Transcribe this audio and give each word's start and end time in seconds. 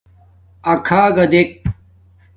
اَکھݳگݳ 0.71 1.25
دݵک. 1.31 1.49